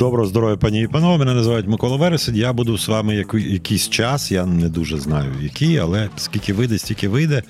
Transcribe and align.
Доброго 0.00 0.26
здоров'я, 0.26 0.56
пані 0.56 0.82
і 0.82 0.86
панове. 0.86 1.18
Мене 1.18 1.34
називають 1.34 1.66
Микола 1.66 1.96
Вересень. 1.96 2.36
Я 2.36 2.52
буду 2.52 2.78
з 2.78 2.88
вами 2.88 3.24
якийсь 3.34 3.88
час. 3.88 4.32
Я 4.32 4.46
не 4.46 4.68
дуже 4.68 4.98
знаю 4.98 5.32
який, 5.40 5.78
але 5.78 6.08
скільки 6.16 6.52
вийде, 6.52 6.78
стільки 6.78 7.08
вийде. 7.08 7.42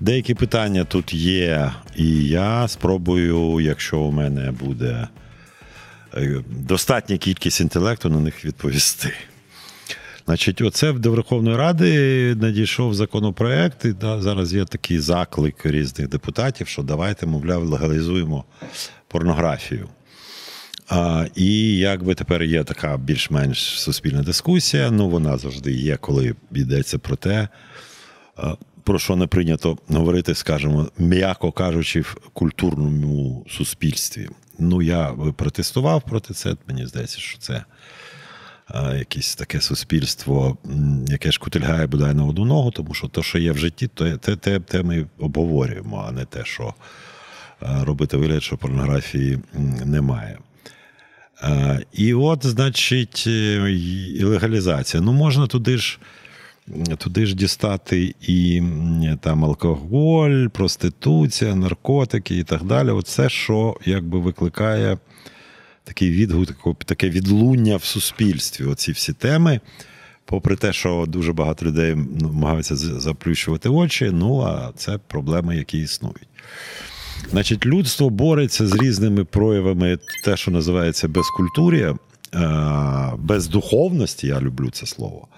Деякі 0.00 0.34
питання 0.34 0.84
тут 0.84 1.14
є, 1.14 1.72
і 1.96 2.24
я 2.24 2.68
спробую, 2.68 3.60
якщо 3.60 3.98
у 3.98 4.12
мене 4.12 4.52
буде 4.52 5.08
е, 6.14 6.42
достатня 6.50 7.16
кількість 7.16 7.60
інтелекту, 7.60 8.08
на 8.08 8.20
них 8.20 8.44
відповісти. 8.44 9.12
Значить, 10.26 10.60
оце 10.60 10.92
до 10.92 11.10
Верховної 11.10 11.56
Ради 11.56 12.34
надійшов 12.34 12.94
законопроект, 12.94 13.84
і 13.84 13.92
да, 13.92 14.20
зараз 14.20 14.54
є 14.54 14.64
такий 14.64 14.98
заклик 14.98 15.66
різних 15.66 16.08
депутатів, 16.08 16.68
що 16.68 16.82
давайте, 16.82 17.26
мовляв, 17.26 17.64
легалізуємо 17.64 18.44
порнографію. 19.08 19.88
А, 20.88 21.26
і 21.34 21.76
якби 21.76 22.14
тепер 22.14 22.42
є 22.42 22.64
така 22.64 22.96
більш-менш 22.96 23.58
суспільна 23.80 24.22
дискусія. 24.22 24.90
Ну, 24.90 25.08
вона 25.08 25.38
завжди 25.38 25.72
є, 25.72 25.96
коли 25.96 26.34
йдеться 26.52 26.98
про 26.98 27.16
те, 27.16 27.48
про 28.84 28.98
що 28.98 29.16
не 29.16 29.26
прийнято 29.26 29.78
говорити, 29.88 30.34
скажімо, 30.34 30.88
м'яко 30.98 31.52
кажучи, 31.52 32.00
в 32.00 32.16
культурному 32.32 33.46
суспільстві. 33.50 34.28
Ну, 34.58 34.82
я 34.82 35.14
протестував 35.36 36.02
проти 36.02 36.34
це. 36.34 36.56
Мені 36.68 36.86
здається, 36.86 37.18
що 37.18 37.38
це 37.38 37.64
якесь 38.98 39.36
таке 39.36 39.60
суспільство, 39.60 40.58
яке 41.08 41.32
шкутильгає 41.32 41.86
бодай 41.86 42.14
на 42.14 42.24
одну 42.24 42.44
ногу, 42.44 42.70
тому 42.70 42.94
що 42.94 43.08
те, 43.08 43.22
що 43.22 43.38
є 43.38 43.52
в 43.52 43.58
житті, 43.58 43.88
то 43.94 44.16
те, 44.16 44.36
те, 44.36 44.60
те 44.60 44.82
ми 44.82 45.06
обговорюємо, 45.18 46.04
а 46.08 46.12
не 46.12 46.24
те, 46.24 46.44
що 46.44 46.74
робити 47.60 48.16
вигляд, 48.16 48.42
що 48.42 48.56
порнографії 48.56 49.38
немає. 49.84 50.38
І 51.92 52.14
от, 52.14 52.46
значить, 52.46 53.24
е, 53.26 54.22
легалізація. 54.22 55.02
Ну, 55.02 55.12
можна 55.12 55.46
туди 55.46 55.78
ж. 55.78 55.98
Туди 56.98 57.26
ж 57.26 57.36
дістати 57.36 58.14
і 58.20 58.62
там 59.20 59.44
алкоголь, 59.44 60.46
проституція, 60.46 61.54
наркотики 61.54 62.38
і 62.38 62.44
так 62.44 62.64
далі. 62.64 62.90
Оце, 62.90 63.28
що 63.28 63.76
якби 63.84 64.18
викликає 64.18 64.98
такий 65.84 66.10
відгук, 66.10 66.84
таке 66.84 67.10
відлуння 67.10 67.76
в 67.76 67.84
суспільстві. 67.84 68.64
Оці 68.64 68.92
всі 68.92 69.12
теми. 69.12 69.60
Попри 70.24 70.56
те, 70.56 70.72
що 70.72 71.04
дуже 71.08 71.32
багато 71.32 71.66
людей 71.66 71.94
намагаються 72.20 72.76
заплющувати 72.76 73.68
очі, 73.68 74.10
ну 74.12 74.40
а 74.40 74.72
це 74.76 74.98
проблеми, 74.98 75.56
які 75.56 75.78
існують. 75.78 76.28
Значить, 77.30 77.66
людство 77.66 78.10
бореться 78.10 78.66
з 78.66 78.74
різними 78.74 79.24
проявами, 79.24 79.98
те, 80.24 80.36
що 80.36 80.50
називається 80.50 81.08
безкультур'я, 81.08 81.94
е, 82.34 83.12
бездуховності, 83.18 84.26
я 84.26 84.40
люблю 84.40 84.70
це 84.70 84.86
слово. 84.86 85.28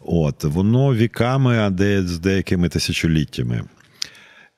От, 0.00 0.44
воно 0.44 0.94
віками, 0.94 1.58
а 1.58 1.70
де 1.70 2.02
з 2.02 2.18
деякими 2.18 2.68
тисячоліттями. 2.68 3.64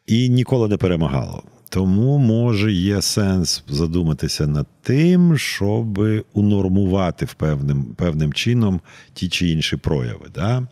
І 0.06 0.28
ніколи 0.28 0.68
не 0.68 0.76
перемагало. 0.76 1.42
Тому, 1.68 2.18
може, 2.18 2.72
є 2.72 3.02
сенс 3.02 3.64
задуматися 3.68 4.46
над 4.46 4.66
тим, 4.82 5.38
щоб 5.38 6.04
унормувати 6.32 7.26
в 7.26 7.34
певним, 7.34 7.84
певним 7.84 8.32
чином 8.32 8.80
ті 9.14 9.28
чи 9.28 9.48
інші 9.48 9.76
прояви. 9.76 10.26
Да? 10.34 10.66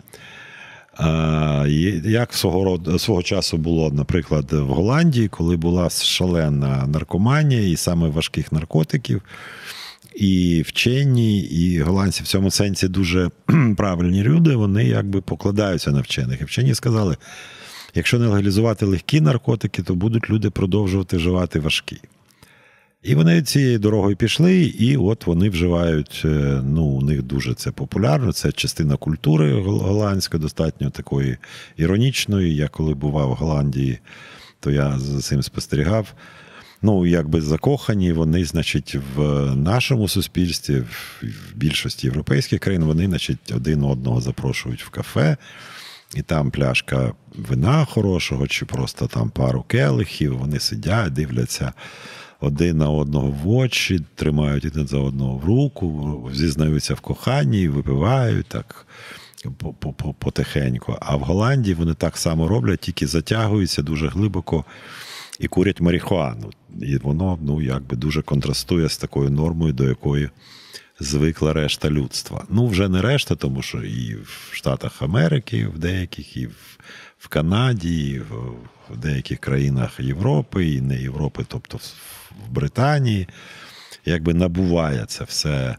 Як 2.04 2.34
свого 2.34 2.98
свого 2.98 3.22
часу 3.22 3.56
було, 3.56 3.90
наприклад, 3.90 4.52
в 4.52 4.66
Голландії, 4.66 5.28
коли 5.28 5.56
була 5.56 5.90
шалена 5.90 6.86
наркоманія 6.86 7.68
і 7.68 7.76
саме 7.76 8.08
важких 8.08 8.52
наркотиків, 8.52 9.22
і 10.14 10.62
вчені, 10.66 11.40
і 11.40 11.80
голландці 11.80 12.22
в 12.22 12.26
цьому 12.26 12.50
сенсі 12.50 12.88
дуже 12.88 13.30
правильні 13.76 14.22
люди, 14.22 14.56
вони 14.56 14.84
якби 14.84 15.20
покладаються 15.20 15.90
на 15.90 16.00
вчених. 16.00 16.40
І 16.40 16.44
вчені 16.44 16.74
сказали: 16.74 17.16
якщо 17.94 18.18
не 18.18 18.26
легалізувати 18.26 18.86
легкі 18.86 19.20
наркотики, 19.20 19.82
то 19.82 19.94
будуть 19.94 20.30
люди 20.30 20.50
продовжувати 20.50 21.16
вживати 21.16 21.60
важкі. 21.60 22.00
І 23.02 23.14
вони 23.14 23.42
цією 23.42 23.78
дорогою 23.78 24.16
пішли, 24.16 24.62
і 24.62 24.96
от 24.96 25.26
вони 25.26 25.50
вживають. 25.50 26.22
е, 26.24 26.60
Ну, 26.64 26.84
у 26.84 27.02
них 27.02 27.22
дуже 27.22 27.54
це 27.54 27.70
популярно. 27.70 28.32
Це 28.32 28.52
частина 28.52 28.96
культури 28.96 29.52
голландської, 29.62 30.40
достатньо 30.40 30.90
такої 30.90 31.36
іронічної. 31.76 32.56
Я 32.56 32.68
коли 32.68 32.94
бував 32.94 33.30
в 33.30 33.34
Голландії, 33.34 33.98
то 34.60 34.70
я 34.70 34.98
за 34.98 35.20
цим 35.20 35.42
спостерігав. 35.42 36.14
Ну, 36.82 37.06
якби 37.06 37.40
закохані, 37.40 38.12
вони, 38.12 38.44
значить, 38.44 38.96
в 39.16 39.20
нашому 39.56 40.08
суспільстві, 40.08 40.80
в 40.80 41.22
в 41.22 41.56
більшості 41.56 42.06
європейських 42.06 42.60
країн, 42.60 42.84
вони, 42.84 43.06
значить, 43.06 43.52
один 43.54 43.82
одного 43.84 44.20
запрошують 44.20 44.84
в 44.84 44.88
кафе, 44.88 45.36
і 46.14 46.22
там 46.22 46.50
пляшка 46.50 47.12
вина 47.34 47.84
хорошого, 47.84 48.46
чи 48.46 48.66
просто 48.66 49.06
там 49.06 49.30
пару 49.30 49.62
келихів. 49.62 50.38
Вони 50.38 50.60
сидять, 50.60 51.12
дивляться 51.12 51.72
один 52.40 52.78
на 52.78 52.90
одного 52.90 53.30
в 53.30 53.48
очі, 53.50 54.00
тримають 54.14 54.64
один 54.64 54.86
за 54.86 54.98
одного 54.98 55.36
в 55.38 55.44
руку, 55.44 56.30
зізнаються 56.34 56.94
в 56.94 57.00
коханні, 57.00 57.68
випивають 57.68 58.46
так 58.46 58.86
по- 59.58 59.72
по- 59.72 59.92
по- 59.92 60.12
потихеньку. 60.14 60.96
А 61.00 61.16
в 61.16 61.20
Голландії 61.20 61.74
вони 61.74 61.94
так 61.94 62.16
само 62.16 62.48
роблять, 62.48 62.80
тільки 62.80 63.06
затягуються 63.06 63.82
дуже 63.82 64.08
глибоко 64.08 64.64
і 65.40 65.48
курять 65.48 65.80
марихуану. 65.80 66.50
І 66.82 66.96
воно 66.96 67.38
ну, 67.42 67.62
якби 67.62 67.96
дуже 67.96 68.22
контрастує 68.22 68.88
з 68.88 68.98
такою 68.98 69.30
нормою, 69.30 69.72
до 69.72 69.84
якої 69.84 70.30
звикла 71.00 71.52
решта 71.52 71.90
людства. 71.90 72.44
Ну, 72.48 72.66
вже 72.66 72.88
не 72.88 73.02
решта, 73.02 73.34
тому 73.34 73.62
що 73.62 73.82
і 73.82 74.14
в 74.14 74.50
Штатах 74.52 75.02
Америки, 75.02 75.66
в 75.66 75.78
деяких, 75.78 76.36
і 76.36 76.46
в, 77.18 77.28
Канаді, 77.28 78.08
і 78.08 78.18
в, 78.18 78.96
деяких 78.96 79.38
країнах 79.38 80.00
Європи, 80.00 80.66
і 80.66 80.80
не 80.80 80.96
Європи, 80.96 81.44
тобто 81.48 81.76
в, 81.76 82.50
Британії, 82.50 83.28
якби 84.04 84.34
набуває 84.34 85.04
це 85.06 85.24
все 85.24 85.76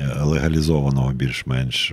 е, 0.00 0.14
легалізованого 0.22 1.12
більш-менш 1.12 1.92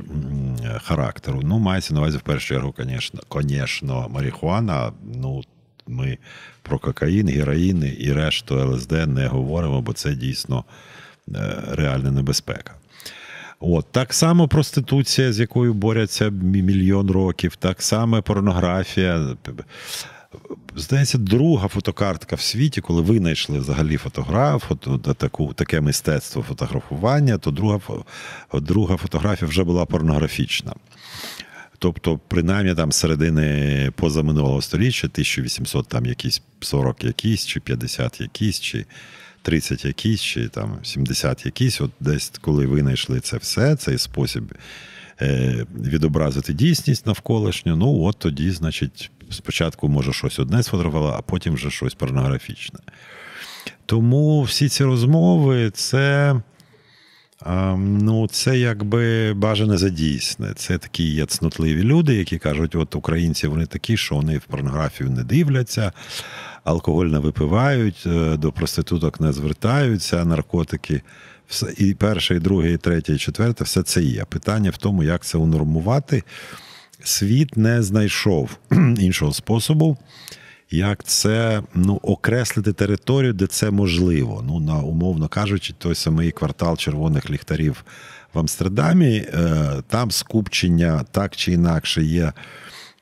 характеру. 0.84 1.42
Ну, 1.44 1.60
мається 1.60 1.94
на 1.94 2.00
увазі 2.00 2.18
в 2.18 2.22
першу 2.22 2.48
чергу, 2.48 2.74
звісно, 2.78 4.08
марихуана. 4.10 4.92
Ну, 5.16 5.44
ми 5.88 6.18
про 6.62 6.80
кокаїн, 6.80 7.28
героїн 7.28 7.96
і 8.00 8.14
решту 8.14 8.56
ЛСД 8.56 8.92
не 8.92 9.28
говоримо, 9.28 9.82
бо 9.82 9.94
це 9.94 10.16
дійсно 10.16 10.66
реальна 11.72 12.12
небезпека. 12.12 12.74
От 13.60 13.86
так 13.92 14.14
само 14.14 14.48
проституція, 14.48 15.34
з 15.34 15.40
якою 15.40 15.74
борються 15.74 16.30
мільйон 16.30 17.12
років, 17.12 17.56
так 17.56 17.82
само 17.82 18.22
порнографія. 18.22 19.38
Здається, 20.76 21.18
друга 21.18 21.68
фотокартка 21.68 22.36
в 22.36 22.42
світі, 22.42 22.82
коли 22.82 23.02
винайшли 23.02 23.60
взагалі 23.60 23.98
фотограф, 23.98 24.64
фото, 24.68 24.98
таку, 24.98 25.54
таке 25.54 25.82
мистецтво 25.82 26.42
фотографування, 26.42 27.38
то 27.38 27.52
друга, 27.52 27.80
друга 28.54 28.98
фотографія 28.98 29.50
вже 29.50 29.64
була 29.64 29.86
порнографічна. 29.86 30.74
Тобто, 31.80 32.20
принаймні 32.28 32.76
там 32.76 32.92
середини 32.92 33.92
позаминулого 33.96 34.62
століття, 34.62 35.08
1800 35.08 35.88
там 35.88 36.06
якісь 36.06 36.42
40 36.60 37.04
якісь, 37.04 37.46
чи 37.46 37.60
50 37.60 38.22
якісь, 38.22 38.60
чи 38.60 38.86
30 39.42 39.86
якісь, 39.86 40.22
чи 40.22 40.48
там 40.48 40.80
70 40.84 41.46
якісь, 41.46 41.82
от 41.82 41.92
десь 42.00 42.32
коли 42.42 42.66
винайшли 42.66 43.20
це 43.20 43.38
все, 43.38 43.76
цей 43.76 43.98
спосіб 43.98 44.54
е, 45.22 45.66
відобразити 45.76 46.54
дійсність 46.54 47.06
навколишню, 47.06 47.76
ну 47.76 48.04
от 48.04 48.20
тоді, 48.20 48.52
значить, 48.52 49.12
спочатку 49.30 49.90
може 49.90 50.14
щось 50.14 50.40
одне 50.40 50.64
сфотографувало, 50.64 51.16
а 51.18 51.22
потім 51.22 51.54
вже 51.54 51.72
щось 51.72 51.94
порнографічне. 51.94 52.80
Тому 53.86 54.42
всі 54.42 54.70
ці 54.70 54.84
розмови 54.84 55.72
це. 55.72 56.36
А, 57.42 57.76
Ну, 57.78 58.28
це 58.28 58.60
якби 58.60 59.34
бажане 59.34 59.78
за 59.78 59.90
дійсне. 59.90 60.54
Це 60.56 60.78
такі 60.78 61.04
є 61.04 61.26
цнотливі 61.26 61.84
люди, 61.84 62.16
які 62.16 62.38
кажуть, 62.38 62.76
от 62.76 62.96
українці 62.96 63.48
вони 63.48 63.66
такі, 63.66 63.98
що 63.98 64.16
вони 64.16 64.38
в 64.38 64.44
порнографію 64.44 65.10
не 65.10 65.24
дивляться, 65.24 65.92
алкоголь 66.64 67.06
не 67.06 67.20
випивають, 67.20 68.04
е, 68.06 68.38
до 68.38 68.52
проституток 68.52 69.20
не 69.20 69.34
звертаються, 69.34 70.26
наркотики. 70.26 71.02
І 71.78 71.94
перше, 71.94 72.36
і 72.36 72.40
друге, 72.40 72.72
і 72.72 72.78
третє, 72.78 73.14
і 73.14 73.18
четверте, 73.18 73.64
все 73.64 73.84
це 73.84 74.02
є. 74.02 74.26
Питання 74.26 74.70
в 74.70 74.78
тому, 74.78 75.04
як 75.04 75.26
це 75.26 75.38
унормувати. 75.38 76.24
Світ 77.04 77.58
не 77.58 77.84
знайшов 77.84 78.58
іншого 79.00 79.34
способу 79.34 79.98
як 80.72 81.04
це 81.04 81.64
ну, 81.74 82.00
окреслити 82.04 82.74
територію, 82.74 83.34
де 83.34 83.48
це 83.48 83.72
можливо. 83.72 84.44
Ну, 84.48 84.60
на, 84.60 84.76
умовно 84.80 85.28
кажучи, 85.28 85.74
той 85.78 85.96
самий 85.96 86.32
квартал 86.32 86.78
червоних 86.78 87.30
ліхтарів 87.30 87.84
в 88.34 88.40
Амстердамі, 88.40 89.16
е, 89.16 89.84
там 89.88 90.12
скупчення 90.12 91.06
так 91.12 91.36
чи 91.36 91.52
інакше 91.52 92.04
є. 92.04 92.34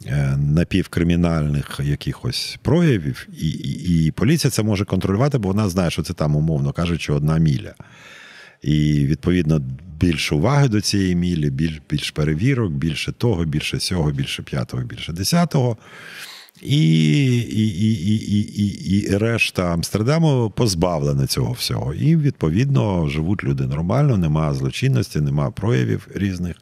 е, 0.06 0.38
Напівкримінальних 0.38 1.80
якихось 1.84 2.60
проявів, 2.62 3.28
і, 3.38 3.50
і, 3.50 4.06
і 4.06 4.12
поліція 4.12 4.52
це 4.52 4.64
може 4.64 4.86
контролювати, 4.86 5.38
бо 5.38 5.48
вона 5.48 5.70
знає, 5.70 5.92
що 5.92 6.04
це 6.04 6.14
там, 6.14 6.36
умовно 6.36 6.72
кажучи, 6.74 7.14
одна 7.14 7.38
міля. 7.38 7.74
І 8.62 9.06
відповідно 9.06 9.62
більше 10.00 10.36
уваги 10.36 10.68
до 10.68 10.82
цієї 10.82 11.16
мілі, 11.16 11.50
більш, 11.50 11.82
більш 11.90 12.12
перевірок, 12.12 12.72
більше 12.72 13.12
того, 13.12 13.46
більше 13.46 13.80
сього, 13.80 14.12
більше 14.12 14.44
п'ятого, 14.44 14.84
більше 14.84 15.14
десятого. 15.14 15.78
І 16.62 17.38
і, 17.38 17.68
і, 17.68 18.06
і, 18.06 18.64
і, 18.64 19.00
і 19.00 19.18
решта 19.18 19.74
Амстердаму 19.74 20.54
позбавлена 20.56 21.28
цього 21.28 21.52
всього. 21.52 21.94
І, 21.94 22.16
відповідно, 22.16 23.08
живуть 23.08 23.44
люди 23.44 23.66
нормально, 23.66 24.18
немає 24.18 24.54
злочинності, 24.54 25.22
немає 25.22 25.52
проявів 25.52 26.08
різних. 26.16 26.56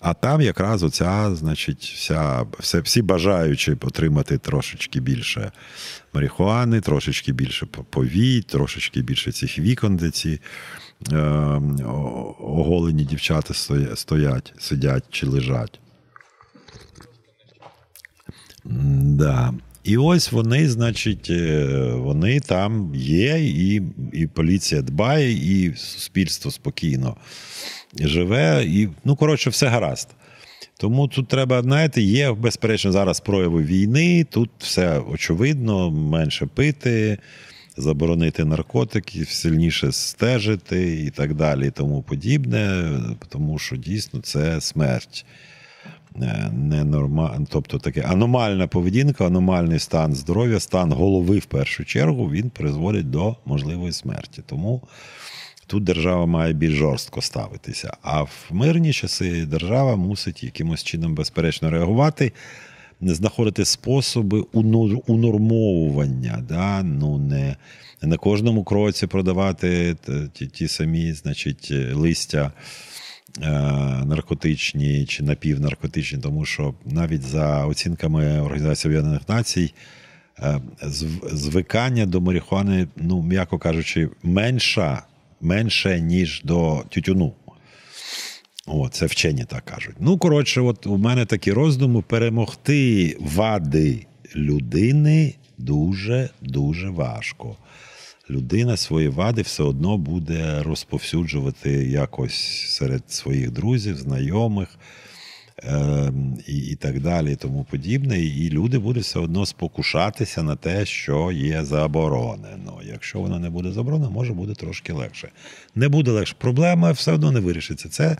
А 0.00 0.14
там 0.14 0.40
якраз 0.40 0.82
оця, 0.82 1.34
значить, 1.34 1.92
вся, 1.96 2.46
все, 2.58 2.80
всі 2.80 3.02
бажаючи 3.02 3.72
отримати 3.72 4.38
трошечки 4.38 5.00
більше 5.00 5.52
марихуани, 6.12 6.80
трошечки 6.80 7.32
більше 7.32 7.66
повій, 7.66 8.42
трошечки 8.42 9.02
більше 9.02 9.32
цих 9.32 9.58
вікон, 9.58 9.96
де 9.96 10.10
ці 10.10 10.40
е, 11.12 11.16
оголені 12.40 13.04
дівчата 13.04 13.54
стоять, 13.94 14.54
сидять 14.58 15.04
чи 15.10 15.26
лежать. 15.26 15.80
Да. 19.18 19.54
І 19.84 19.96
ось 19.96 20.32
вони, 20.32 20.68
значить, 20.68 21.30
е, 21.30 21.66
вони 21.94 22.40
там 22.40 22.92
є, 22.94 23.38
і 23.40 23.82
і 24.12 24.26
поліція 24.26 24.82
дбає, 24.82 25.32
і 25.32 25.76
суспільство 25.76 26.50
спокійно 26.50 27.16
живе. 28.00 28.64
І, 28.66 28.88
ну, 29.04 29.16
коротше, 29.16 29.50
все 29.50 29.66
гаразд. 29.66 30.08
Тому 30.76 31.08
тут 31.08 31.28
треба, 31.28 31.62
знаєте, 31.62 32.02
є, 32.02 32.32
безперечно, 32.32 32.92
зараз 32.92 33.20
прояви 33.20 33.62
війни, 33.62 34.26
тут 34.30 34.50
все 34.58 34.98
очевидно, 34.98 35.90
менше 35.90 36.46
пити, 36.46 37.18
заборонити 37.76 38.44
наркотики, 38.44 39.24
сильніше 39.24 39.92
стежити 39.92 41.04
і 41.04 41.10
так 41.10 41.34
далі, 41.34 41.66
і 41.66 41.70
тому 41.70 42.02
подібне, 42.02 42.90
тому 43.28 43.58
що 43.58 43.76
дійсно 43.76 44.20
це 44.20 44.60
смерть. 44.60 45.24
Е, 46.22 46.50
ненорма... 46.52 47.40
Тобто 47.50 47.78
таке 47.78 48.00
аномальна 48.00 48.66
поведінка, 48.66 49.26
аномальний 49.26 49.78
стан 49.78 50.14
здоров'я, 50.14 50.60
стан 50.60 50.92
голови 50.92 51.38
в 51.38 51.44
першу 51.44 51.84
чергу, 51.84 52.30
він 52.30 52.50
призводить 52.50 53.10
до 53.10 53.36
можливої 53.46 53.92
смерті. 53.92 54.42
Тому 54.46 54.82
тут 55.66 55.84
держава 55.84 56.26
має 56.26 56.52
більш 56.52 56.74
жорстко 56.74 57.22
ставитися. 57.22 57.96
А 58.02 58.22
в 58.22 58.46
мирні 58.50 58.92
часи 58.92 59.46
держава 59.46 59.96
мусить 59.96 60.44
якимось 60.44 60.84
чином 60.84 61.14
безперечно 61.14 61.70
реагувати, 61.70 62.32
не 63.00 63.14
знаходити 63.14 63.64
способи 63.64 64.44
унормовування. 65.06 66.44
Да? 66.48 66.82
Ну, 66.82 67.18
не, 67.18 67.56
не 68.02 68.08
на 68.08 68.16
кожному 68.16 68.64
кроці 68.64 69.06
продавати 69.06 69.96
ті, 70.32 70.46
ті 70.46 70.68
самі 70.68 71.12
значить, 71.12 71.72
листя. 71.92 72.52
Е, 73.42 73.50
наркотичні 74.06 75.06
чи 75.06 75.22
напівнаркотичні, 75.22 76.18
тому 76.18 76.44
що 76.44 76.74
навіть 76.84 77.22
за 77.22 77.66
оцінками 77.66 78.40
Організації 78.40 78.90
Об'єднаних 78.90 79.28
Націй 79.28 79.74
е, 80.38 80.60
звикання 81.32 82.06
до 82.06 82.20
марихуани, 82.20 82.88
ну, 82.96 83.22
м'яко 83.22 83.58
кажучи, 83.58 84.08
менша, 84.22 85.02
менше, 85.40 86.00
ніж 86.00 86.42
до 86.44 86.84
тютюну. 86.88 87.32
О, 88.66 88.88
це 88.88 89.06
вчені 89.06 89.44
так 89.44 89.64
кажуть. 89.64 89.96
Ну, 90.00 90.18
коротше, 90.18 90.60
от 90.60 90.86
у 90.86 90.96
мене 90.96 91.26
такі 91.26 91.52
роздуми 91.52 92.02
перемогти 92.02 93.16
вади 93.20 94.06
людини 94.36 95.34
дуже-дуже 95.58 96.90
важко 96.90 97.56
людина 98.30 98.76
свої 98.76 99.08
вади 99.08 99.42
все 99.42 99.62
одно 99.62 99.98
буде 99.98 100.62
розповсюджувати 100.62 101.70
якось 101.70 102.70
серед 102.70 103.12
своїх 103.12 103.50
друзів, 103.50 103.96
знайомих 103.96 104.68
е, 105.64 106.12
і 106.46 106.56
і 106.58 106.74
так 106.74 107.00
далі, 107.00 107.32
і 107.32 107.36
тому 107.36 107.66
подібне. 107.70 108.20
І 108.20 108.50
люди 108.50 108.78
будуть 108.78 109.02
все 109.02 109.18
одно 109.18 109.46
спокушатися 109.46 110.42
на 110.42 110.56
те, 110.56 110.86
що 110.86 111.32
є 111.32 111.64
заборонено. 111.64 112.80
Якщо 112.84 113.20
воно 113.20 113.38
не 113.38 113.50
буде 113.50 113.72
заборонено, 113.72 114.10
може 114.10 114.32
буде 114.32 114.54
трошки 114.54 114.92
легше. 114.92 115.28
Не 115.74 115.88
буде 115.88 116.10
легше. 116.10 116.34
Проблема 116.38 116.90
все 116.90 117.12
одно 117.12 117.32
не 117.32 117.40
вирішиться. 117.40 117.88
Це. 117.88 118.16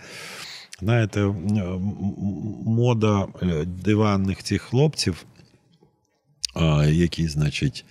Знаєте, 0.80 1.34
мода 2.64 3.26
е, 3.42 3.64
диванних 3.64 4.42
цих 4.42 4.62
хлопців, 4.62 5.24
які, 6.86 7.28
значить, 7.28 7.84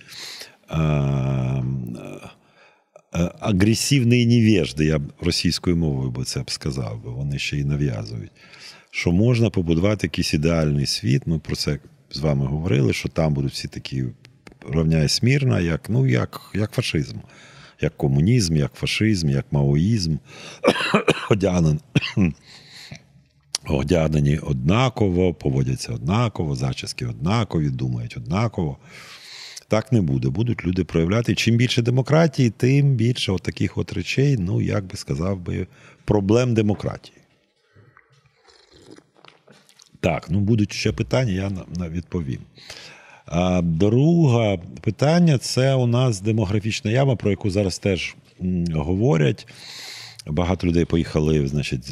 агресивні 3.40 4.26
невежди, 4.26 4.84
я 4.84 4.98
б 4.98 5.12
російською 5.20 5.76
мовою 5.76 6.10
би 6.10 6.24
це 6.24 6.42
б 6.42 6.50
сказав, 6.50 7.00
бо 7.04 7.10
вони 7.10 7.38
ще 7.38 7.56
й 7.56 7.64
нав'язують. 7.64 8.32
Що 8.90 9.12
можна 9.12 9.50
побудувати 9.50 10.06
якийсь 10.06 10.34
ідеальний 10.34 10.86
світ. 10.86 11.26
Ми 11.26 11.38
про 11.38 11.56
це 11.56 11.78
з 12.10 12.18
вами 12.18 12.46
говорили, 12.46 12.92
що 12.92 13.08
там 13.08 13.34
будуть 13.34 13.52
всі 13.52 13.68
такі 13.68 14.04
рівняє 14.70 15.08
смірна, 15.08 15.60
як 15.60 15.88
ну, 15.88 16.06
як, 16.06 16.40
як 16.54 16.72
фашизм, 16.72 17.16
як 17.80 17.96
комунізм, 17.96 18.56
як 18.56 18.74
фашизм, 18.74 19.28
як 19.30 19.46
маоїзм, 19.50 20.16
одягнені 23.68 24.38
однаково, 24.38 25.34
поводяться 25.34 25.92
однаково, 25.92 26.54
зачіски 26.54 27.06
однакові, 27.06 27.70
думають 27.70 28.16
однаково. 28.16 28.78
Так 29.68 29.92
не 29.92 30.00
буде. 30.00 30.28
Будуть 30.28 30.64
люди 30.64 30.84
проявляти. 30.84 31.34
Чим 31.34 31.56
більше 31.56 31.82
демократії, 31.82 32.50
тим 32.50 32.94
більше 32.94 33.36
таких 33.42 33.78
от 33.78 33.92
речей, 33.92 34.36
ну, 34.38 34.60
як 34.60 34.84
би 34.84 34.96
сказав 34.96 35.38
би, 35.40 35.66
проблем 36.04 36.54
демократії. 36.54 37.16
Так, 40.00 40.30
ну 40.30 40.40
будуть 40.40 40.72
ще 40.72 40.92
питання, 40.92 41.32
я 41.32 41.88
відповім. 41.88 42.40
Друге 43.62 44.58
питання 44.80 45.38
це 45.38 45.74
у 45.74 45.86
нас 45.86 46.20
демографічна 46.20 46.90
яма, 46.90 47.16
про 47.16 47.30
яку 47.30 47.50
зараз 47.50 47.78
теж 47.78 48.16
говорять. 48.74 49.46
Багато 50.28 50.66
людей 50.66 50.84
поїхали 50.84 51.48
значить, 51.48 51.90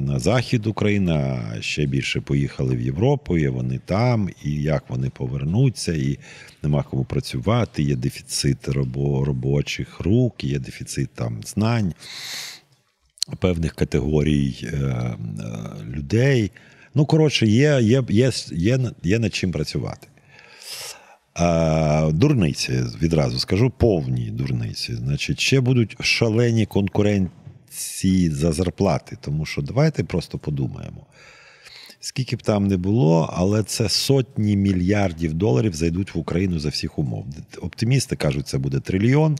на 0.00 0.18
захід 0.18 0.66
України, 0.66 1.12
а 1.12 1.62
ще 1.62 1.86
більше 1.86 2.20
поїхали 2.20 2.76
в 2.76 2.80
Європу, 2.80 3.38
і 3.38 3.48
вони 3.48 3.80
там, 3.84 4.28
і 4.44 4.62
як 4.62 4.84
вони 4.88 5.10
повернуться, 5.10 5.92
і 5.92 6.18
нема 6.62 6.82
кому 6.82 7.04
працювати. 7.04 7.82
Є 7.82 7.96
дефіцит 7.96 8.68
робочих 8.68 10.00
рук, 10.00 10.44
є 10.44 10.58
дефіцит 10.58 11.10
там 11.14 11.40
знань 11.44 11.94
певних 13.40 13.74
категорій 13.74 14.54
е, 14.62 14.66
е, 14.66 15.16
людей. 15.84 16.50
Ну, 16.94 17.06
коротше, 17.06 17.46
є, 17.46 17.78
є, 17.82 18.02
є, 18.08 18.30
є, 18.52 18.78
є 19.02 19.18
над 19.18 19.34
чим 19.34 19.52
працювати. 19.52 20.08
Дурниці 22.12 22.72
відразу 23.02 23.38
скажу 23.38 23.70
повні 23.70 24.30
дурниці. 24.30 24.94
Значить, 24.94 25.40
ще 25.40 25.60
будуть 25.60 25.96
шалені 26.00 26.66
конкуренти 26.66 27.30
ці 27.76 28.30
за 28.30 28.52
зарплати. 28.52 29.16
Тому 29.20 29.46
що 29.46 29.62
давайте 29.62 30.04
просто 30.04 30.38
подумаємо. 30.38 31.06
Скільки 32.00 32.36
б 32.36 32.42
там 32.42 32.66
не 32.66 32.76
було, 32.76 33.30
але 33.32 33.62
це 33.62 33.88
сотні 33.88 34.56
мільярдів 34.56 35.34
доларів 35.34 35.74
зайдуть 35.74 36.14
в 36.14 36.18
Україну 36.18 36.58
за 36.58 36.68
всіх 36.68 36.98
умов. 36.98 37.26
Оптимісти 37.62 38.16
кажуть, 38.16 38.48
це 38.48 38.58
буде 38.58 38.80
трильйон. 38.80 39.36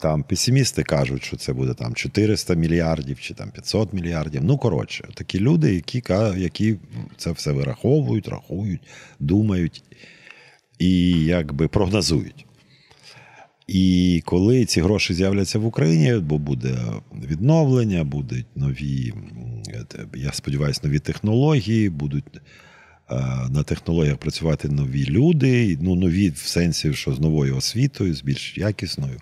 Там 0.00 0.24
песимісти 0.28 0.82
кажуть, 0.82 1.24
що 1.24 1.36
це 1.36 1.52
буде 1.52 1.74
там 1.74 1.94
400 1.94 2.54
мільярдів 2.54 3.20
чи 3.20 3.34
там 3.34 3.50
500 3.50 3.92
мільярдів. 3.92 4.44
Ну, 4.44 4.58
коротше, 4.58 5.08
такі 5.14 5.40
люди, 5.40 5.74
які 5.74 6.02
які 6.36 6.76
це 7.16 7.30
все 7.30 7.52
вираховують, 7.52 8.28
рахують, 8.28 8.80
думають 9.20 9.82
і 10.78 11.10
якби 11.24 11.68
прогнозують. 11.68 12.45
І 13.66 14.22
коли 14.24 14.64
ці 14.64 14.80
гроші 14.80 15.14
з'являться 15.14 15.58
в 15.58 15.66
Україні, 15.66 16.14
бо 16.14 16.38
буде 16.38 16.78
відновлення, 17.28 18.04
будуть 18.04 18.46
нові, 18.56 19.14
я 20.14 20.32
сподіваюся, 20.32 20.80
нові 20.84 20.98
технології, 20.98 21.90
будуть 21.90 22.24
е, 22.34 22.40
на 23.50 23.62
технологіях 23.62 24.16
працювати 24.16 24.68
нові 24.68 25.06
люди, 25.06 25.78
ну 25.80 25.94
нові 25.94 26.30
в 26.30 26.38
сенсі, 26.38 26.94
що 26.94 27.14
з 27.14 27.20
новою 27.20 27.56
освітою, 27.56 28.14
з 28.14 28.22
більш 28.22 28.58
якісною. 28.58 29.20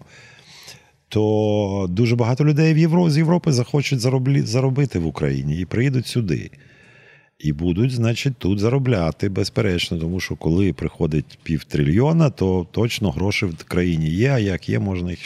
То 1.09 1.87
дуже 1.91 2.17
багато 2.17 2.45
людей 2.45 2.75
в 2.75 2.79
Євро, 2.79 3.11
з 3.11 3.17
Європи 3.17 3.53
захочуть 3.53 4.01
заробити 4.47 4.99
в 4.99 5.07
Україні 5.07 5.61
і 5.61 5.65
приїдуть 5.65 6.07
сюди. 6.07 6.51
І 7.39 7.53
будуть, 7.53 7.91
значить, 7.91 8.37
тут 8.39 8.59
заробляти, 8.59 9.29
безперечно, 9.29 9.99
тому 9.99 10.21
що 10.21 10.37
коли 10.37 10.73
приходить 10.73 11.39
півтрильйона, 11.43 12.31
то 12.31 12.67
точно 12.71 13.11
гроші 13.11 13.47
в 13.47 13.65
країні 13.65 14.11
є, 14.11 14.31
а 14.31 14.39
як 14.39 14.69
є, 14.69 14.79
можна 14.79 15.11
їх 15.11 15.21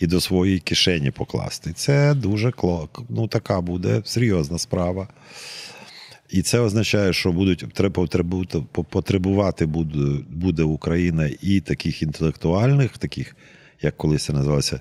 і 0.00 0.06
до 0.06 0.20
своєї 0.20 0.58
кишені 0.58 1.10
покласти. 1.10 1.72
Це 1.72 2.14
дуже 2.14 2.52
ну, 3.08 3.28
така 3.28 3.60
буде 3.60 4.02
серйозна 4.04 4.58
справа. 4.58 5.08
І 6.30 6.42
це 6.42 6.60
означає, 6.60 7.12
що 7.12 7.32
будуть 7.32 7.64
потребувати 8.90 9.66
буде, 9.66 10.62
Україна 10.62 11.30
і 11.42 11.60
таких 11.60 12.02
інтелектуальних, 12.02 12.98
таких, 12.98 13.36
як 13.82 13.96
колись 13.96 14.24
це 14.24 14.32
називалося, 14.32 14.80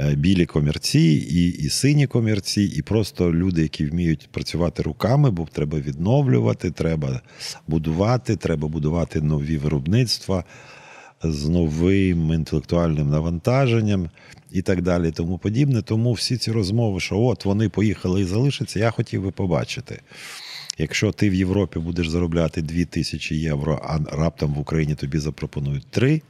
білі 0.00 0.46
комірці, 0.46 1.12
і 1.30 1.48
і 1.48 1.68
сині 1.68 2.06
комірці, 2.06 2.62
і 2.62 2.82
просто 2.82 3.32
люди, 3.32 3.62
які 3.62 3.86
вміють 3.86 4.28
працювати 4.32 4.82
руками, 4.82 5.30
бо 5.30 5.48
треба 5.52 5.80
відновлювати, 5.80 6.70
треба 6.70 7.20
будувати, 7.68 8.36
треба 8.36 8.68
будувати 8.68 9.20
нові 9.20 9.58
виробництва 9.58 10.44
з 11.22 11.48
новим 11.48 12.32
інтелектуальним 12.32 13.10
навантаженням 13.10 14.10
і 14.52 14.62
так 14.62 14.82
далі, 14.82 15.10
тому 15.10 15.38
подібне. 15.38 15.82
Тому 15.82 16.12
всі 16.12 16.36
ці 16.36 16.52
розмови, 16.52 17.00
що 17.00 17.20
от 17.20 17.44
вони 17.44 17.68
поїхали 17.68 18.20
і 18.20 18.24
залишаться, 18.24 18.78
я 18.78 18.90
хотів 18.90 19.22
би 19.22 19.30
побачити. 19.30 20.00
Якщо 20.78 21.12
ти 21.12 21.30
в 21.30 21.34
Європі 21.34 21.78
будеш 21.78 22.08
заробляти 22.08 22.62
2 22.62 22.84
тисячі 22.84 23.36
євро, 23.36 23.82
а 23.84 24.16
раптом 24.16 24.54
в 24.54 24.58
Україні 24.58 24.94
тобі 24.94 25.18
запропонують 25.18 25.86
3, 25.90 26.22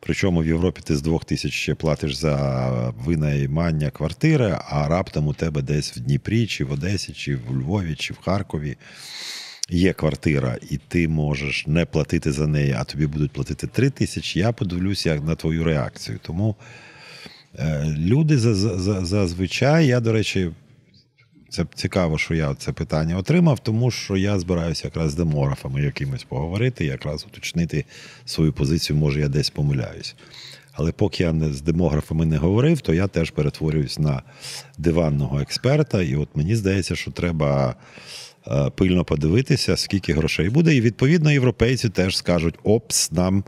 причому 0.00 0.40
в 0.40 0.46
Європі 0.46 0.80
ти 0.84 0.96
з 0.96 1.02
2 1.02 1.18
тисяч 1.18 1.52
ще 1.52 1.74
платиш 1.74 2.14
за 2.14 2.94
винаймання 3.04 3.90
квартири, 3.90 4.58
а 4.68 4.88
раптом 4.88 5.26
у 5.26 5.34
тебе 5.34 5.62
десь 5.62 5.96
в 5.96 6.00
Дніпрі, 6.00 6.46
чи 6.46 6.64
в 6.64 6.72
Одесі, 6.72 7.12
чи 7.12 7.36
в 7.36 7.56
Львові, 7.56 7.94
чи 7.94 8.14
в 8.14 8.18
Харкові 8.18 8.76
є 9.70 9.92
квартира, 9.92 10.58
і 10.70 10.78
ти 10.88 11.08
можеш 11.08 11.66
не 11.66 11.84
платити 11.84 12.32
за 12.32 12.46
неї, 12.46 12.74
а 12.78 12.84
тобі 12.84 13.06
будуть 13.06 13.30
платити 13.30 13.66
3 13.66 13.90
тисячі, 13.90 14.40
я 14.40 14.52
подивлюся 14.52 15.14
на 15.14 15.34
твою 15.34 15.64
реакцію. 15.64 16.18
Тому 16.22 16.56
е, 17.58 17.94
люди 17.98 18.38
зазвичай, 18.38 19.86
я, 19.86 20.00
до 20.00 20.12
речі, 20.12 20.50
це 21.58 21.64
цікаво, 21.74 22.18
що 22.18 22.34
я 22.34 22.54
це 22.54 22.72
питання 22.72 23.16
отримав, 23.16 23.58
тому 23.58 23.90
що 23.90 24.16
я 24.16 24.38
збираюся 24.38 24.82
якраз 24.84 25.10
з 25.10 25.14
демографами 25.14 25.82
якимось 25.82 26.24
поговорити, 26.24 26.84
якраз 26.84 27.24
уточнити 27.24 27.84
свою 28.24 28.52
позицію, 28.52 28.96
може, 28.96 29.20
я 29.20 29.28
десь 29.28 29.50
помиляюсь. 29.50 30.14
Але 30.72 30.92
поки 30.92 31.22
я 31.22 31.32
не 31.32 31.52
з 31.52 31.60
демографами 31.62 32.26
не 32.26 32.36
говорив, 32.36 32.80
то 32.80 32.94
я 32.94 33.06
теж 33.06 33.30
перетворююсь 33.30 33.98
на 33.98 34.22
диванного 34.78 35.40
експерта. 35.40 36.02
І 36.02 36.16
от 36.16 36.28
мені 36.34 36.56
здається, 36.56 36.96
що 36.96 37.10
треба 37.10 37.74
е, 38.46 38.70
пильно 38.70 39.04
подивитися, 39.04 39.76
скільки 39.76 40.12
грошей 40.12 40.50
буде. 40.50 40.74
І 40.74 40.80
відповідно 40.80 41.32
європейці 41.32 41.88
теж 41.88 42.16
скажуть: 42.16 42.54
опс, 42.62 43.12
нам. 43.12 43.44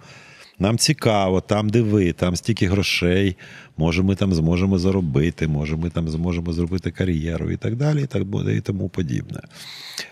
Нам 0.60 0.78
цікаво, 0.78 1.40
там 1.40 1.70
де 1.70 1.82
ви, 1.82 2.12
там 2.12 2.36
стільки 2.36 2.66
грошей, 2.66 3.36
може, 3.76 4.02
ми 4.02 4.14
там 4.14 4.34
зможемо 4.34 4.78
заробити, 4.78 5.48
може, 5.48 5.76
ми 5.76 5.90
там 5.90 6.08
зможемо 6.08 6.52
зробити 6.52 6.90
кар'єру 6.90 7.50
і 7.50 7.56
так 7.56 7.76
далі, 7.76 8.02
і 8.02 8.06
так 8.06 8.24
буде, 8.24 8.56
і 8.56 8.60
тому 8.60 8.88
подібне. 8.88 9.40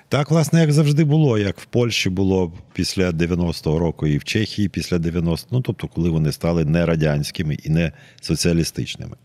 Так, 0.09 0.31
власне, 0.31 0.61
як 0.61 0.73
завжди 0.73 1.05
було, 1.05 1.39
як 1.39 1.61
в 1.61 1.65
Польщі 1.65 2.11
було 2.11 2.53
після 2.73 3.11
90-го 3.11 3.79
року, 3.79 4.07
і 4.07 4.19
в 4.19 4.25
Чехії 4.25 4.69
після 4.69 4.97
90-го, 4.97 5.47
ну 5.51 5.61
тобто, 5.61 5.89
коли 5.89 6.11
вони 6.11 6.33
стали 6.33 6.65
не 6.65 6.87
радянськими 6.87 7.55
і 7.55 7.71
не 7.71 7.93
соціалістичними. 8.21 9.17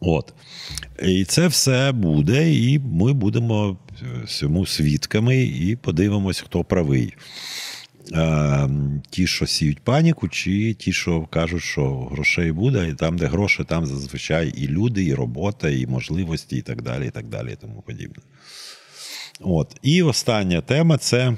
От. 0.00 0.34
І 1.02 1.24
це 1.24 1.48
все 1.48 1.92
буде, 1.92 2.54
і 2.54 2.78
ми 2.78 3.12
будемо 3.12 3.78
всьому 4.24 4.66
свідками 4.66 5.42
і 5.42 5.76
подивимось, 5.76 6.40
хто 6.40 6.64
правий. 6.64 7.14
Ем, 8.12 9.02
ті, 9.10 9.26
що 9.26 9.46
сіють 9.46 9.80
паніку, 9.80 10.28
чи 10.28 10.74
ті, 10.74 10.92
що 10.92 11.22
кажуть, 11.22 11.62
що 11.62 12.04
грошей 12.04 12.52
буде, 12.52 12.88
і 12.88 12.94
там, 12.94 13.18
де 13.18 13.26
гроші, 13.26 13.64
там 13.64 13.86
зазвичай 13.86 14.48
і 14.48 14.68
люди, 14.68 15.04
і 15.04 15.14
робота, 15.14 15.70
і 15.70 15.86
можливості, 15.86 16.56
і 16.56 16.62
так 16.62 16.82
далі, 16.82 17.06
і 17.06 17.10
так 17.10 17.28
далі, 17.28 17.52
і 17.52 17.56
тому 17.56 17.82
подібне. 17.86 18.22
От. 19.40 19.76
І 19.82 20.02
остання 20.02 20.60
тема 20.60 20.98
це. 20.98 21.36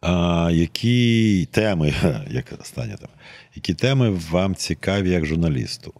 А, 0.00 0.50
Які 0.52 1.48
теми, 1.50 1.94
як 2.30 2.44
остання 2.60 2.96
тема, 2.96 3.12
які 3.54 3.74
теми 3.74 4.10
вам 4.30 4.54
цікаві 4.54 5.10
як 5.10 5.26
журналісту? 5.26 5.94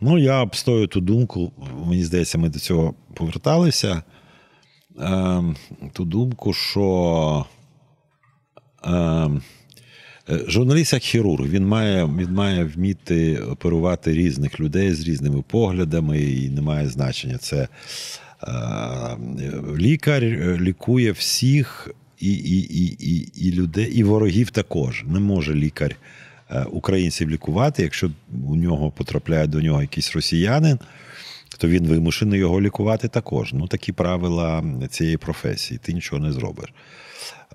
Ну, 0.00 0.18
я 0.18 0.42
обстою 0.42 0.86
ту 0.86 1.00
думку, 1.00 1.52
мені 1.86 2.04
здається, 2.04 2.38
ми 2.38 2.48
до 2.48 2.58
цього 2.58 2.94
поверталися. 3.14 4.02
А, 4.98 5.38
ем, 5.38 5.56
ту 5.92 6.04
думку, 6.04 6.52
що 6.52 7.46
журналіст 10.46 10.92
як 10.92 11.02
хірург, 11.02 11.48
він 11.48 11.66
має 11.66 12.04
він 12.04 12.32
має 12.32 12.64
вміти 12.64 13.38
оперувати 13.38 14.12
різних 14.12 14.60
людей 14.60 14.94
з 14.94 15.08
різними 15.08 15.42
поглядами, 15.42 16.22
і 16.22 16.50
не 16.50 16.60
має 16.60 16.88
значення. 16.88 17.38
Це 17.38 17.68
е, 18.42 18.48
лікар 19.78 20.22
лікує 20.60 21.12
всіх 21.12 21.90
і 22.20 22.32
і, 22.32 22.58
і, 22.58 22.96
і, 23.00 23.28
і 23.48 23.52
людей, 23.52 23.92
і 23.92 24.02
ворогів 24.02 24.50
також. 24.50 25.04
Не 25.06 25.20
може 25.20 25.54
лікар 25.54 25.96
е, 26.50 26.64
українців 26.64 27.30
лікувати. 27.30 27.82
Якщо 27.82 28.10
у 28.46 28.56
нього 28.56 28.90
потрапляє 28.90 29.46
до 29.46 29.60
нього 29.60 29.82
якийсь 29.82 30.12
росіянин, 30.12 30.78
то 31.58 31.68
він 31.68 31.86
вимушений 31.86 32.40
його 32.40 32.60
лікувати 32.60 33.08
також. 33.08 33.52
Ну, 33.52 33.66
такі 33.66 33.92
правила 33.92 34.64
цієї 34.90 35.16
професії. 35.16 35.80
Ти 35.82 35.92
нічого 35.92 36.22
не 36.22 36.32
зробиш. 36.32 36.72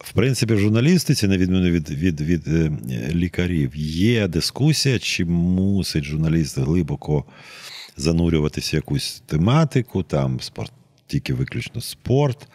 В 0.02 0.14
принципі, 0.14 0.54
в 0.54 0.60
журналістиці, 0.60 1.28
на 1.28 1.38
відміну 1.38 1.70
від 1.70 1.90
від, 1.90 2.22
від 2.22 2.48
е, 2.48 2.72
лікарів, 3.14 3.72
є 3.76 4.28
дискусія, 4.28 5.00
чи 5.00 5.26
мусить 5.26 6.04
журналіст 6.04 6.58
глибоко 6.58 7.26
занурюватися 7.98 8.72
в 8.72 8.76
якусь 8.76 9.24
тематику, 9.26 10.04
там 10.04 10.40
спорт, 10.40 10.72
тільки 11.08 11.34
виключно 11.34 11.82
спорт, 11.82 12.48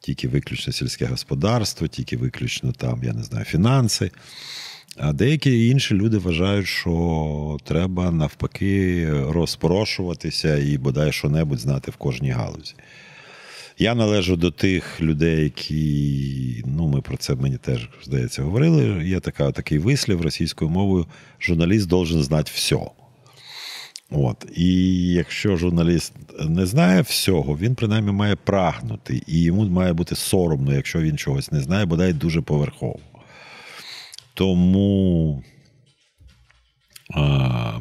тільки 0.00 0.28
виключно 0.28 0.72
сільське 0.72 1.06
господарство, 1.06 1.86
тільки 1.86 2.16
виключно 2.16 2.72
там, 2.72 3.04
я 3.04 3.12
не 3.12 3.22
знаю, 3.22 3.44
фінанси. 3.44 4.10
А 4.96 5.12
деякі 5.12 5.68
інші 5.68 5.94
люди 5.94 6.18
вважають, 6.18 6.66
що 6.66 7.58
треба 7.64 8.10
навпаки 8.10 9.08
розпорошуватися 9.28 10.58
і 10.58 10.78
бодай 10.78 11.12
що-небудь 11.12 11.58
знати 11.58 11.90
в 11.90 11.96
кожній 11.96 12.30
галузі. 12.30 12.74
Я 13.78 13.94
належу 13.94 14.36
до 14.36 14.50
тих 14.50 15.00
людей, 15.00 15.44
які 15.44 16.64
ну 16.66 16.88
ми 16.88 17.00
про 17.00 17.16
це 17.16 17.34
мені 17.34 17.56
теж 17.56 17.88
здається 18.02 18.42
говорили. 18.42 19.08
Є 19.08 19.20
така, 19.20 19.52
такий 19.52 19.78
вислів 19.78 20.20
російською 20.20 20.70
мовою: 20.70 21.06
журналіст 21.40 21.88
должен 21.88 22.22
знати 22.22 22.50
все. 22.54 22.78
От. 24.10 24.46
І 24.56 25.06
якщо 25.06 25.56
журналіст 25.56 26.12
не 26.40 26.66
знає 26.66 27.02
всього, 27.02 27.58
він 27.58 27.74
принаймні 27.74 28.12
має 28.12 28.36
прагнути, 28.36 29.22
і 29.26 29.42
йому 29.42 29.64
має 29.64 29.92
бути 29.92 30.14
соромно, 30.14 30.74
якщо 30.74 31.00
він 31.00 31.18
чогось 31.18 31.52
не 31.52 31.60
знає, 31.60 31.84
бодай 31.86 32.12
дуже 32.12 32.40
поверхово. 32.40 32.98
Тому 34.34 35.42
а, 37.14 37.78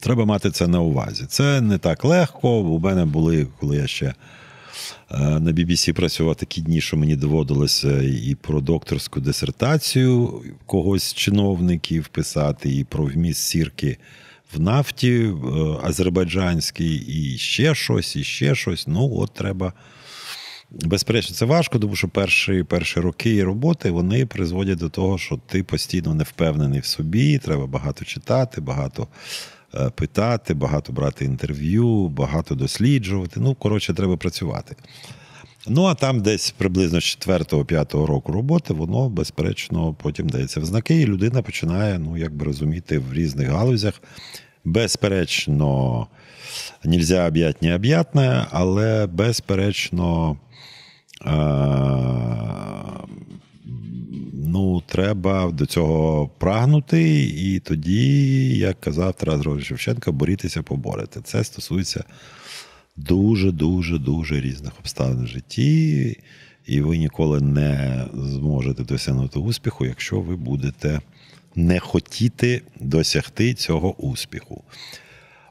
треба 0.00 0.24
мати 0.24 0.50
це 0.50 0.66
на 0.66 0.80
увазі. 0.80 1.24
Це 1.28 1.60
не 1.60 1.78
так 1.78 2.04
легко. 2.04 2.60
У 2.60 2.78
мене 2.78 3.04
були, 3.04 3.46
коли 3.60 3.76
я 3.76 3.86
ще. 3.86 4.14
Е, 5.10 5.40
на 5.40 5.52
BBC 5.52 5.92
працював 5.92 6.36
такі 6.36 6.60
дні, 6.60 6.80
що 6.80 6.96
мені 6.96 7.16
доводилося 7.16 8.02
і 8.02 8.36
про 8.40 8.60
докторську 8.60 9.20
дисертацію 9.20 10.42
когось 10.66 11.02
з 11.02 11.14
чиновників 11.14 12.08
писати, 12.08 12.76
і 12.76 12.84
про 12.84 13.04
вміст 13.04 13.40
сірки 13.40 13.98
в 14.54 14.60
нафті 14.60 15.12
е, 15.12 15.32
азербайджанській, 15.82 16.96
і 16.96 17.38
ще 17.38 17.74
щось, 17.74 18.16
і 18.16 18.24
ще 18.24 18.54
щось. 18.54 18.86
Ну, 18.86 19.16
от 19.16 19.34
треба. 19.34 19.72
Безперечно, 20.70 21.36
це 21.36 21.44
важко, 21.44 21.78
тому 21.78 21.96
що 21.96 22.08
перші 22.08 22.62
перші 22.62 23.00
роки 23.00 23.44
роботи 23.44 23.90
вони 23.90 24.26
призводять 24.26 24.78
до 24.78 24.88
того, 24.88 25.18
що 25.18 25.40
ти 25.46 25.62
постійно 25.62 26.14
не 26.14 26.24
впевнений 26.24 26.80
в 26.80 26.86
собі, 26.86 27.38
треба 27.38 27.66
багато 27.66 28.04
читати, 28.04 28.60
багато 28.60 29.08
Е, 29.76 29.90
питати, 29.90 30.54
багато 30.54 30.92
брати 30.92 31.24
інтерв'ю, 31.24 32.08
багато 32.08 32.54
досліджувати. 32.54 33.40
Ну, 33.40 33.54
коротше, 33.54 33.94
треба 33.94 34.16
працювати. 34.16 34.76
Ну, 35.68 35.84
а 35.84 35.94
там 35.94 36.20
десь 36.20 36.50
приблизно 36.50 37.00
з 37.00 37.04
4-5 37.04 38.06
року 38.06 38.32
роботи, 38.32 38.74
воно, 38.74 39.08
безперечно, 39.08 39.94
потім 40.02 40.28
дається 40.28 40.60
в 40.60 40.64
знаки, 40.64 41.00
і 41.00 41.06
людина 41.06 41.42
починає 41.42 41.98
ну, 41.98 42.16
якби 42.16 42.44
розуміти 42.44 42.98
в 42.98 43.12
різних 43.12 43.48
галузях. 43.48 44.02
Безперечно, 44.64 46.08
нельзя 46.84 47.26
об'ять 47.26 47.62
необ'ятне, 47.62 48.46
але 48.50 49.06
безперечно. 49.06 50.36
Ну, 54.46 54.82
треба 54.86 55.50
до 55.50 55.66
цього 55.66 56.30
прагнути, 56.38 57.22
і 57.22 57.58
тоді, 57.58 58.48
як 58.58 58.80
казав 58.80 59.14
Тарас 59.14 59.34
Григорович 59.34 59.66
Шевченко, 59.66 60.12
борітися, 60.12 60.62
поборити. 60.62 61.20
Це 61.24 61.44
стосується 61.44 62.04
дуже-дуже 62.96 63.98
дуже 63.98 64.40
різних 64.40 64.72
обставин 64.78 65.24
в 65.24 65.26
житті, 65.26 66.16
і 66.66 66.80
ви 66.80 66.98
ніколи 66.98 67.40
не 67.40 68.04
зможете 68.14 68.84
досягнути 68.84 69.38
успіху, 69.38 69.86
якщо 69.86 70.20
ви 70.20 70.36
будете 70.36 71.00
не 71.56 71.80
хотіти 71.80 72.62
досягти 72.80 73.54
цього 73.54 73.94
успіху. 73.94 74.64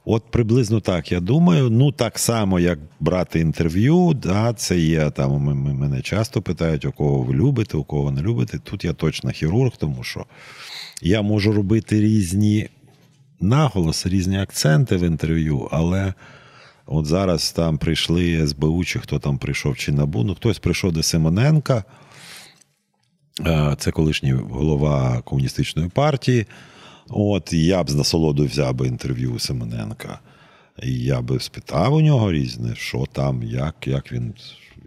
От 0.05 0.24
приблизно 0.31 0.79
так 0.79 1.12
я 1.12 1.19
думаю. 1.19 1.69
Ну, 1.69 1.91
так 1.91 2.19
само, 2.19 2.60
як 2.60 2.79
брати 3.00 3.39
інтерв'ю, 3.39 4.13
да, 4.13 4.53
це 4.53 4.79
є 4.79 5.10
там. 5.10 5.31
Мене 5.79 6.01
часто 6.01 6.41
питають, 6.41 6.86
у 6.86 6.91
кого 6.91 7.19
ви 7.19 7.33
любите, 7.33 7.77
у 7.77 7.83
кого 7.83 8.12
не 8.12 8.22
любите. 8.22 8.60
Тут 8.63 8.86
я 8.86 8.93
точно 8.93 9.31
хірург, 9.31 9.72
тому 9.77 10.03
що 10.03 10.25
Я 11.01 11.22
можу 11.22 11.51
робити 11.51 12.01
різні 12.01 12.69
наголоси, 13.39 14.10
різні 14.10 14.39
акценти 14.39 14.98
в 14.98 15.03
інтерв'ю, 15.03 15.67
але 15.72 16.13
от 16.86 17.05
зараз 17.05 17.51
там 17.51 17.77
прийшли 17.77 18.48
СБУ, 18.48 18.83
чи 18.83 19.00
хто 19.00 19.19
там 19.19 19.38
прийшов, 19.38 19.77
чи 19.77 19.91
НАБУ. 19.91 20.24
Ну, 20.24 20.36
хтось 20.36 20.60
прийшов 20.60 20.91
до 20.91 21.03
Симоненка. 21.03 21.83
Е, 23.40 23.75
Це 23.80 23.92
колишній 23.92 24.32
голова 24.32 25.22
комуністичної 25.22 25.90
партії. 25.90 26.46
От 27.10 27.54
я 27.54 27.84
б 27.84 27.90
з 27.90 27.96
насолодою 27.96 28.50
взяв 28.50 28.75
би 28.75 28.88
інтерв'ю 28.88 29.34
у 29.34 29.40
Семененка. 29.40 30.20
І 30.84 31.00
я 31.00 31.22
би 31.22 31.40
спитав 31.40 31.94
у 31.94 32.02
нього 32.02 32.32
різне, 32.32 32.75
що 32.75 33.06
там, 33.12 33.44
як 33.44 33.88
як, 33.88 34.12
він 34.12 34.34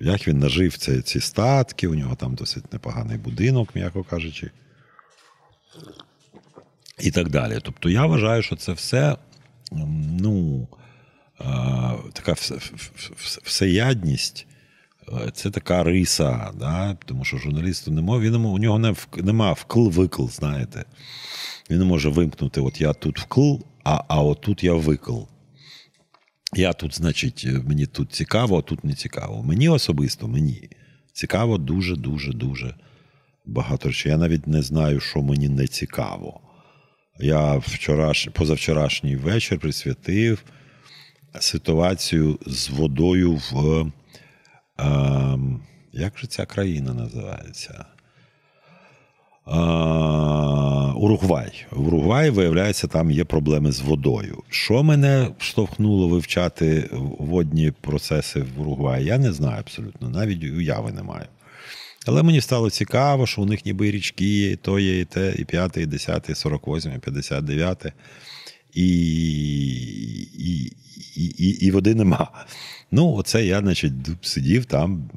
як 0.00 0.28
він 0.28 0.38
нажив 0.38 0.76
ці, 0.76 1.02
ці 1.02 1.20
статки, 1.20 1.88
у 1.88 1.94
нього 1.94 2.14
там 2.14 2.34
досить 2.34 2.72
непоганий 2.72 3.18
будинок, 3.18 3.74
м'яко 3.74 4.04
кажучи. 4.04 4.50
І 7.00 7.10
так 7.10 7.28
далі. 7.28 7.58
Тобто 7.62 7.90
я 7.90 8.06
вважаю, 8.06 8.42
що 8.42 8.56
це 8.56 8.72
все 8.72 9.16
ну, 10.20 10.68
е, 11.40 11.44
така 12.12 12.34
всеядність. 13.44 14.46
Це 15.34 15.50
така 15.50 15.84
риса, 15.84 16.50
да? 16.58 16.96
тому 17.04 17.24
що 17.24 17.36
журналісту 17.36 17.90
немає, 17.90 18.20
він 18.20 18.34
у 18.34 18.58
нього 18.58 18.78
не 18.78 18.94
нема 19.16 19.52
вкл-викл, 19.52 20.30
знаєте. 20.30 20.84
Він 21.70 21.78
не 21.78 21.84
може 21.84 22.08
вимкнути: 22.08 22.60
от 22.60 22.80
я 22.80 22.92
тут 22.92 23.18
вкл, 23.18 23.54
а 23.84 24.02
а 24.08 24.22
отут 24.22 24.64
я 24.64 24.74
викл. 24.74 25.20
Я 26.54 26.72
тут, 26.72 26.94
значить, 26.94 27.46
мені 27.64 27.86
тут 27.86 28.12
цікаво, 28.12 28.58
а 28.58 28.62
тут 28.62 28.84
не 28.84 28.94
цікаво. 28.94 29.42
Мені 29.42 29.68
особисто, 29.68 30.28
мені 30.28 30.70
цікаво 31.12 31.58
дуже-дуже 31.58 32.32
дуже 32.32 32.74
багато 33.44 33.88
речей. 33.88 34.12
Я 34.12 34.18
навіть 34.18 34.46
не 34.46 34.62
знаю, 34.62 35.00
що 35.00 35.22
мені 35.22 35.48
не 35.48 35.66
цікаво. 35.66 36.40
Я 37.20 37.56
вчораш, 37.56 38.28
позавчорашній 38.32 39.16
вечір 39.16 39.58
присвятив 39.58 40.42
ситуацію 41.40 42.38
з 42.46 42.68
водою 42.70 43.40
в. 43.52 43.86
Е, 44.80 45.38
як 45.92 46.18
же 46.18 46.26
ця 46.26 46.46
країна 46.46 46.94
називається? 46.94 47.84
Е, 49.48 49.56
Уругвай. 50.96 51.66
В 51.70 51.86
Уругваї, 51.86 52.30
виявляється, 52.30 52.86
там 52.86 53.10
є 53.10 53.24
проблеми 53.24 53.72
з 53.72 53.80
водою. 53.80 54.42
Що 54.50 54.82
мене 54.82 55.28
штовхнуло 55.38 56.08
вивчати 56.08 56.90
водні 57.18 57.72
процеси 57.80 58.44
в 58.56 58.60
Уругваї, 58.60 59.06
я 59.06 59.18
не 59.18 59.32
знаю 59.32 59.56
абсолютно, 59.58 60.10
навіть 60.10 60.44
уяви 60.44 60.92
не 60.92 61.02
маю. 61.02 61.26
Але 62.06 62.22
мені 62.22 62.40
стало 62.40 62.70
цікаво, 62.70 63.26
що 63.26 63.42
у 63.42 63.46
них 63.46 63.66
ніби 63.66 63.90
річки, 63.90 64.50
і 64.50 64.56
то 64.56 64.78
є, 64.78 65.00
і 65.00 65.04
те, 65.04 65.34
і 65.38 65.44
5, 65.44 65.76
і 65.76 65.86
10, 65.86 66.28
і 66.28 66.34
48, 66.34 66.92
і 66.96 66.98
59, 66.98 67.86
і 68.76 69.96
і, 71.16 71.48
і, 71.48 71.70
води 71.70 71.94
нема. 71.94 72.28
Ну, 72.90 73.14
оце 73.14 73.44
я, 73.44 73.60
значить, 73.60 73.92
сидів 74.22 74.64
там, 74.64 75.10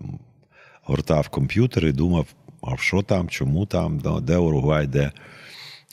гортав 0.83 1.29
комп'ютер 1.29 1.85
і 1.85 1.91
думав, 1.91 2.27
а 2.61 2.77
що 2.77 3.01
там, 3.01 3.29
чому 3.29 3.65
там, 3.65 4.01
де 4.21 4.37
Уругвай, 4.37 4.87
де 4.87 5.11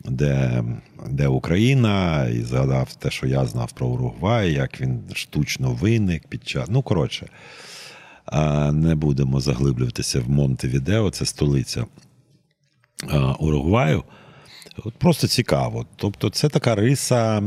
де, 0.05 0.65
де 1.11 1.29
Україна, 1.29 2.27
і 2.29 2.43
згадав 2.43 2.95
те, 2.95 3.11
що 3.11 3.27
я 3.27 3.47
знав 3.47 3.73
про 3.73 3.87
Уругвай, 3.87 4.53
як 4.53 4.81
він 4.81 5.03
штучно 5.13 5.73
виник 5.73 6.29
під 6.29 6.49
час. 6.49 6.69
Ну, 6.71 6.83
коротше, 6.83 7.29
не 8.73 8.95
будемо 8.95 9.41
заглиблюватися 9.41 10.21
в 10.21 10.31
Монтевідео, 10.31 11.11
це 11.11 11.25
столиця 11.25 11.87
Уругваю. 13.39 14.05
От 14.85 14.95
Просто 14.95 15.29
цікаво. 15.29 15.87
Тобто, 15.97 16.31
це 16.31 16.49
така 16.49 16.75
риса 16.75 17.39
е, 17.39 17.43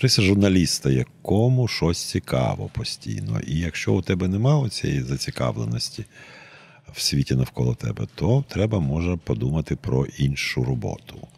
риса 0.00 0.22
журналіста, 0.22 0.90
якому 0.90 1.68
щось 1.68 2.04
цікаво 2.04 2.70
постійно. 2.72 3.40
І 3.46 3.58
якщо 3.58 3.92
у 3.92 4.02
тебе 4.02 4.28
немає 4.28 4.68
цієї 4.68 5.02
зацікавленості 5.02 6.04
в 6.92 7.00
світі 7.00 7.34
навколо 7.34 7.74
тебе, 7.74 8.06
то 8.14 8.44
треба 8.48 8.80
може 8.80 9.16
подумати 9.16 9.76
про 9.76 10.06
іншу 10.06 10.64
роботу. 10.64 11.28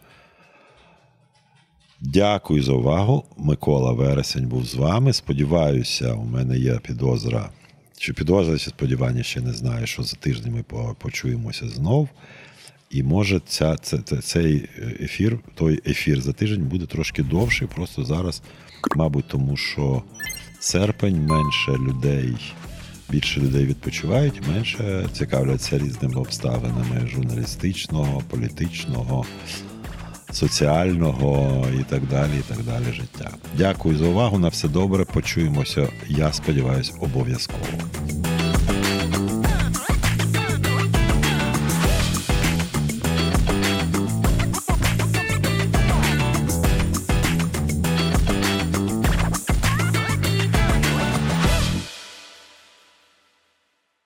Дякую 2.01 2.63
за 2.63 2.73
увагу. 2.73 3.25
Микола 3.37 3.93
Вересень 3.93 4.49
був 4.49 4.65
з 4.65 4.75
вами. 4.75 5.13
Сподіваюся, 5.13 6.13
у 6.13 6.25
мене 6.25 6.59
є 6.59 6.79
підозра. 6.79 7.51
Чи 7.99 8.13
підозра, 8.13 8.59
чи 8.59 8.71
сподівання 8.71 9.23
ще 9.23 9.41
не 9.41 9.53
знаю, 9.53 9.87
що 9.87 10.03
за 10.03 10.17
тиждень 10.17 10.53
ми 10.53 10.95
почуємося 10.95 11.69
знов. 11.69 12.09
І 12.91 13.03
може 13.03 13.41
ця, 13.47 13.77
це, 13.77 13.99
цей 13.99 14.69
ефір, 15.01 15.39
той 15.55 15.81
ефір 15.87 16.21
за 16.21 16.33
тиждень 16.33 16.65
буде 16.65 16.87
трошки 16.87 17.23
довший. 17.23 17.69
Просто 17.75 18.05
зараз, 18.05 18.43
мабуть, 18.97 19.29
тому 19.29 19.57
що 19.57 20.03
серпень 20.61 21.27
менше 21.27 21.73
людей, 21.73 22.37
більше 23.11 23.41
людей 23.41 23.67
відпочивають, 23.67 24.49
менше 24.49 25.07
цікавляться 25.13 25.79
різними 25.79 26.21
обставинами 26.21 27.07
журналістичного, 27.07 28.23
політичного, 28.31 29.27
соціального 30.33 31.67
і 31.81 31.83
так 31.83 32.07
далі. 32.07 32.33
і 32.39 32.55
так 32.55 32.65
далі 32.65 32.85
життя. 32.95 33.31
Дякую 33.59 33.99
за 33.99 34.07
увагу. 34.07 34.39
На 34.39 34.49
все 34.49 34.69
добре. 34.69 35.05
Почуємося. 35.05 35.89
Я 36.09 36.33
сподіваюся, 36.33 36.93
обов'язково. 37.01 37.67